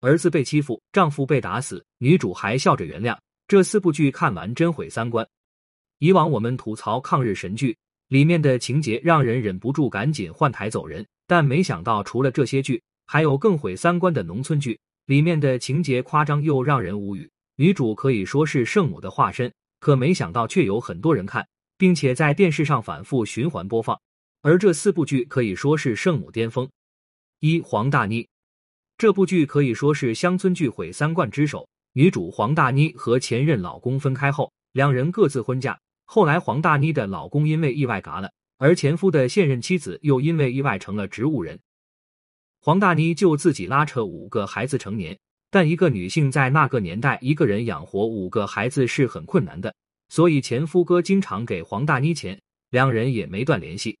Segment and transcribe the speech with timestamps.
[0.00, 3.18] 儿子被欺负，丈夫被打死，女主还笑着原谅。
[3.48, 5.26] 这四部剧看完真毁三观。
[5.98, 7.76] 以往我们吐槽抗日神剧
[8.08, 11.04] 里面的情节，让人忍不住赶紧换台走人。
[11.26, 17.28] 但没想到，除了这些剧，还有更毁三观的农村剧，里面的情节夸张又让人无语。
[17.56, 21.46] 女主可以说是圣母的化身，可没想到却有很多人看，
[21.76, 24.00] 并且在电视上反复循环播放。
[24.42, 26.68] 而这四部剧可以说是圣母巅峰。
[27.40, 28.28] 一黄大妮，
[28.98, 31.68] 这部剧可以说是乡村剧毁三观之首。
[31.92, 35.78] 女主黄大妮和前任老公分开后，两人各自婚嫁。
[36.04, 38.28] 后来黄大妮的老公因为意外嘎了，
[38.58, 41.60] 而前夫的现任妻子又因为意外成了植物人。
[42.60, 45.16] 黄大妮就自己拉扯五个孩子成年，
[45.48, 49.72] 但一个女性在那个年代，一个人养活五个孩子是很困难的，
[50.08, 52.40] 所以前夫哥经常给黄大妮钱，
[52.70, 53.96] 两人也没断联系。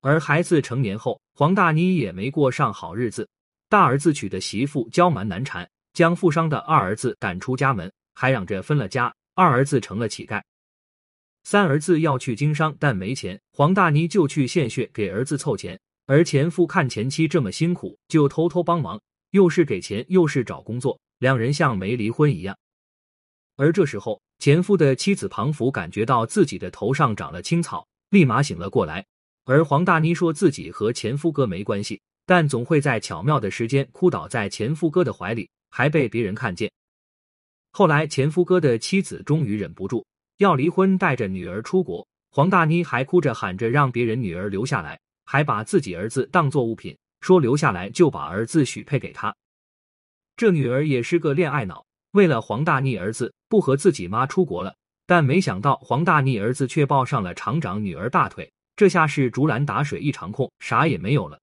[0.00, 3.28] 而孩子成年后，黄大妮也没过上好日子，
[3.70, 5.66] 大儿子娶的媳妇娇蛮难缠。
[5.92, 10.42] 将富商的二儿子赶出家门，还嚷着分了家，二儿子成了乞丐。
[11.44, 15.78] 三儿子要去经商，但没钱，黄大妮就去献血给儿子凑钱。
[16.06, 22.56] 而前夫看前妻这么辛苦，就偷偷帮忙，又是给钱，又是找工作，两人像没离婚一样。
[23.56, 29.06] 而这时候，前夫的妻子庞福感觉到自己的头上长了青草，立马醒了过来。
[29.44, 32.00] 而黄大妮说自己和前夫哥没关系，
[32.30, 35.50] 但总会在巧妙的时间哭倒在前夫哥的怀里。
[35.68, 36.70] 还被别人看见。
[37.72, 40.04] 后来，前夫哥的妻子终于忍不住
[40.38, 42.06] 要离婚，带着女儿出国。
[42.30, 49.34] 黄大妮还哭着喊着让别人女儿留下来，还把自己儿子当做物品，说留下来就把儿子许配给他。
[50.36, 54.74] 这女儿也是个恋爱脑，为了黄大妮儿子不和自己妈出国了，
[55.06, 61.40] 但没想到黄大妮儿子却抱上了厂长女儿大腿，这下是竹篮打水一场空，啥也没有了。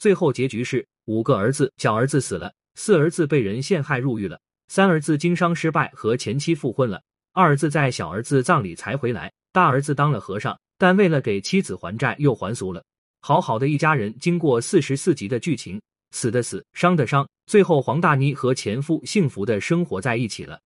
[0.00, 2.52] 最后结局是五个儿子，小儿子死了。
[2.74, 7.02] 四儿子被人陷害入狱了，三儿子经商失败和前妻复婚了，
[7.34, 12.82] 二儿子在小儿子葬礼才回来，大儿子当了和尚，但为了给妻子还债又还俗了。
[13.20, 15.78] 好好的一家人，经过四十四集的剧情，
[16.12, 20.58] 死的死，伤的伤，最后黄大妮和前夫幸福的生活在一起了。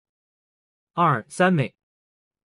[0.93, 1.73] 二三妹，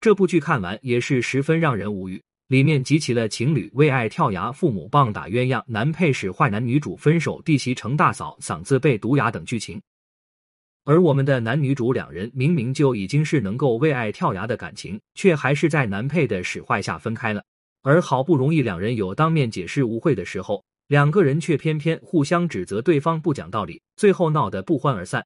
[0.00, 2.22] 这部剧看完也是十分让人无语。
[2.48, 9.78] 里面集齐了情侣为爱跳崖、父母棒打鸳鸯、男配使坏男女主分手、弟媳成大嫂、嗓子被毒哑等剧情。
[10.84, 17.44] 而我们的男女主两人明明就已经是能够为爱跳崖的感情，却还是在男配的使坏下分开了。
[17.82, 25.22] 而好不容易两人有当面解释误会的时候，两个人却偏偏互相指责对方不讲道理，最后闹得不欢而散。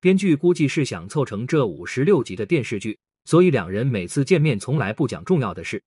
[0.00, 5.82] 编剧估计是想凑成这五十六集的电视剧，所以两人每次见面从来不讲重要的事。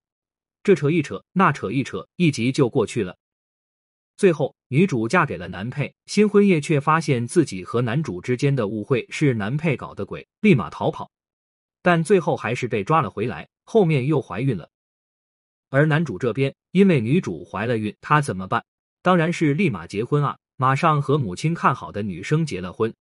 [0.67, 3.17] 这扯一扯，那扯一扯，一集就过去了。
[4.17, 11.09] 最后，女主嫁给了男配，新婚夜却发现自己和男主之间的误会是男配搞的鬼，立马逃跑，
[11.81, 13.47] 但最后还是被抓了回来。
[13.63, 14.69] 后面又怀孕了，
[15.69, 18.66] 而男主这边因为女主怀了孕，他怎么办？
[19.01, 22.94] 当然是立马结婚啊，马上和母亲看好的女生结了婚。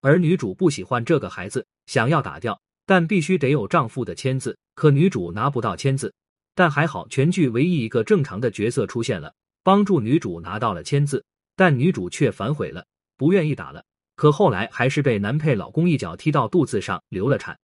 [0.00, 6.14] 而女主不喜欢这个孩子，想要打掉，但必须得有丈夫的签字，可女主拿不到签字。
[6.54, 11.24] 但还好，全剧唯一一个正常的角色出现了，帮助女主拿到了签字，
[11.56, 12.86] 但女主却反悔了，
[13.16, 13.84] 不愿意打了。
[14.14, 17.58] 可后来还是被男配老公一脚踢到肚子上，流了产。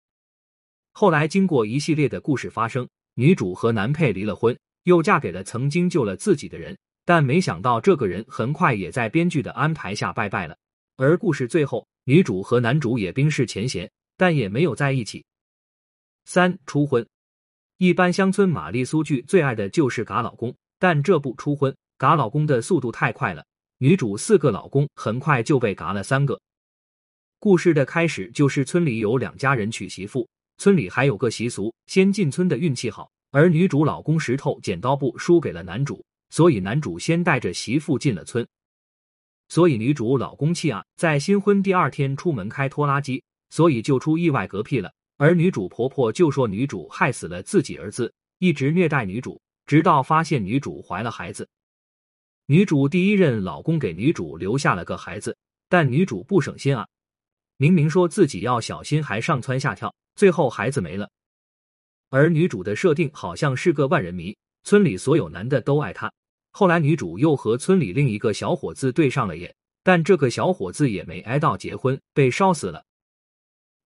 [0.93, 6.75] 后来经过一系列的故事发生，女主和男配离了婚，又嫁给了曾经救了自己的人，
[7.05, 10.57] 但没想到这个人很快也在编剧的安排下拜拜了。
[10.95, 15.23] 而故事最后，女主和男主也冰释前嫌，但也没有在一起。
[16.25, 17.05] 三初婚。
[17.79, 23.45] 一般乡村玛丽苏剧最爱的就是嘎老公，但这部初婚嘎老公的速度太快了，
[23.77, 26.39] 女主四个老公很快就被嘎了三个。
[27.37, 30.27] 故事的开始就是村里有两家人娶媳妇，
[30.57, 33.11] 村里还有个习俗，先进村的运气好。
[33.29, 38.47] 而女主老公石头剪刀布输给了男主，所以男主先带着媳妇进了村。
[39.49, 44.91] 所以女主老公气啊，在新婚第二天出门开拖拉机，所以就出意外嗝屁了。
[45.17, 51.47] 而女主婆婆就说女主害死了自己儿子，一直虐待女主，直到发现女主怀了孩子。
[52.45, 55.35] 女主第一任老公给女主留下了个孩子，
[55.67, 56.87] 但女主不省心啊，
[57.57, 61.09] 明明说自己要小心，还上蹿下跳，最后孩子没了。
[62.09, 66.09] 而女主的设定好像是个万人迷，村里所有男的都爱她。
[66.51, 69.53] 后来女主又和村里另一个小伙子对上了眼，
[69.83, 72.83] 但这个小伙子也没挨到结婚，被烧死了。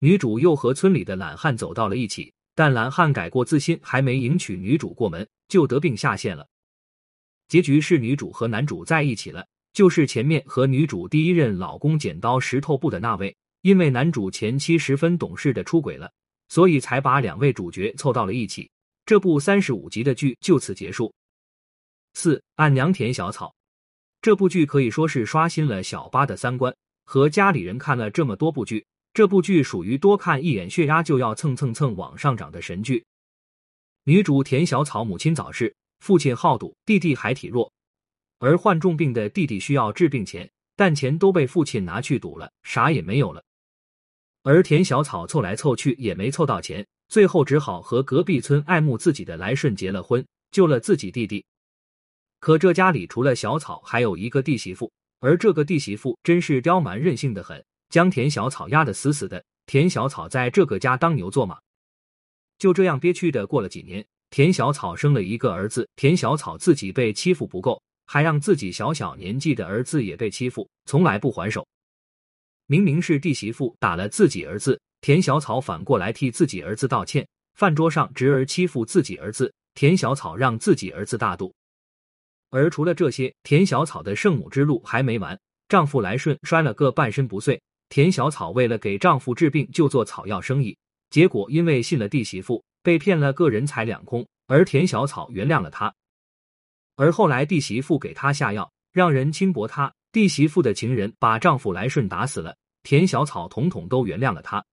[0.03, 6.47] 女主又和村里的懒汉走到了一起，但懒汉改过自新，还没迎娶女主过门，就得病下线了。
[7.47, 16.11] 结局是女主和男主在一起了，就是前面和女主第一任老公剪刀石头布的那位，因为男主前妻十分懂事的出轨了，
[16.49, 18.67] 所以才把两位主角凑到了一起。
[19.05, 21.13] 这部三十五集的剧就此结束。
[22.15, 23.53] 四暗娘田小草，
[24.19, 26.75] 这部剧可以说是刷新了小八的三观。
[27.05, 33.05] 和家里人看了这么多部剧，这部剧属于多看一眼血压就要蹭蹭蹭往上涨的神剧。
[34.05, 37.71] 女主田小草母亲早逝，父亲好赌，弟弟还体弱，
[38.39, 43.43] 而患重病的弟弟需要治病钱，但钱都被父亲拿去赌了，啥也没有了。
[44.43, 46.85] 而田小草凑来凑去也没凑到钱。
[47.09, 51.45] 最后只好和隔壁村爱慕自己的来顺结了婚，救了自己弟弟。
[52.39, 57.61] 可这家里除了小草，还有一个弟媳妇，而这个弟媳妇真是刁蛮任性的很，
[57.91, 59.43] 将田小草压得死死的。
[59.67, 61.59] 田小草在这个家当牛做马，
[62.57, 64.03] 就这样憋屈的过了几年。
[64.31, 71.67] 田小草生了一个儿子，田小草自己被欺负不够，还让自己小小年纪的儿子也被欺负，从来不还手。
[72.65, 74.79] 明明是弟媳妇打了自己儿子。
[75.01, 81.53] 田小草反过来替自己儿子道歉，饭桌上侄儿欺负自己儿子，田小草让自己儿子大度。
[82.49, 85.39] 而除了这些，田小草的圣母之路还没完。
[85.67, 87.61] 丈夫来顺摔了个半身不遂，
[87.91, 90.77] 田小草为了给丈夫治病，就做草药生意，
[91.09, 94.25] 结果因为信了弟媳妇，被骗了个人财两空。
[94.47, 95.93] 而田小草原谅了他。
[96.95, 104.63] 而后来弟媳妇给他下药，让人轻薄他，弟媳妇的情人把丈夫来顺打死了，田小草统统都原谅了他。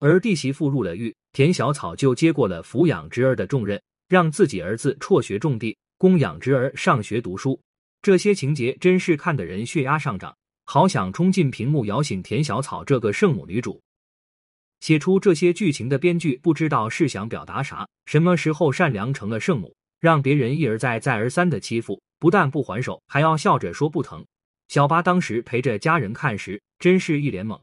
[0.00, 7.60] 而弟媳妇入了狱，田小草就接过了抚养侄儿的重任，让自己儿子辍学种地，供养侄儿上学读书。
[8.02, 10.36] 这些情节真是看得人血压上涨，
[10.66, 13.80] 好想冲进屏幕摇醒田小草这个圣母女主。
[14.80, 17.88] 写出这些剧情的编剧不知道是想表达啥？
[18.04, 24.26] 什么时候善良成了圣母，让别人一而再再而三的欺负，不但不还手，还要笑着说不疼？
[24.68, 27.58] 小八当时陪着家人看时，真是一脸懵。